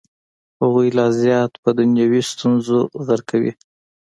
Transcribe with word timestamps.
هغوی 0.61 0.87
لا 0.97 1.07
زیات 1.21 1.51
په 1.63 1.69
دنیوي 1.79 2.21
ستونزو 2.31 2.79
غرقوي. 3.05 3.53